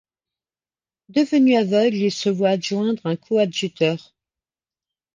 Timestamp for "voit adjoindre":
2.29-3.05